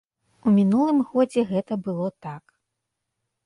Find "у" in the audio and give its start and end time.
0.47-0.53